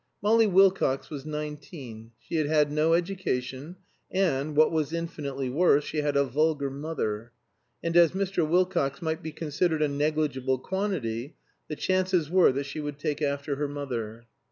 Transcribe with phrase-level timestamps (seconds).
[0.23, 3.75] Molly Wilcox was nineteen; she had had no education,
[4.09, 7.33] and, what was infinitely worse, she had a vulgar mother.
[7.83, 8.41] And as Mr.
[8.49, 11.35] Wilcox might be considered a negligible quantity,
[11.67, 14.25] the chances were that she would take after her mother.